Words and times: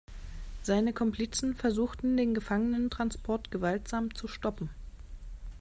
Seine 0.63 0.93
Komplizen 0.93 1.55
versuchten 1.55 2.17
den 2.17 2.33
Gefangenentransport 2.33 3.51
gewaltsam 3.51 4.15
zu 4.15 4.27
stoppen. 4.27 4.71